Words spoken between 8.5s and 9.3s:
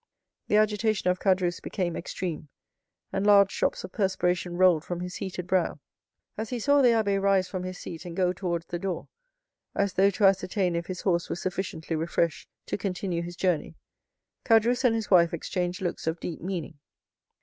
the door,